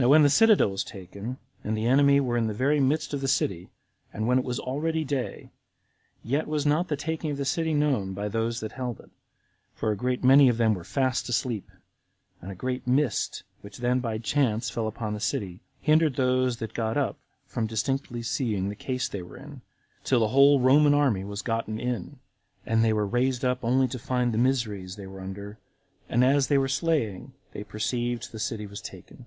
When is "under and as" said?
25.20-26.46